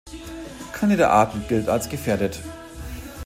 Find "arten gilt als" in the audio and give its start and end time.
1.11-1.87